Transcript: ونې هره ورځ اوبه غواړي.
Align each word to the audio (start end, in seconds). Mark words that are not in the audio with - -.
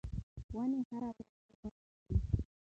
ونې 0.55 0.79
هره 0.89 1.09
ورځ 1.17 1.29
اوبه 1.31 1.53
غواړي. 1.59 1.79